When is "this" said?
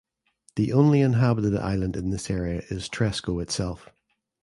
2.09-2.31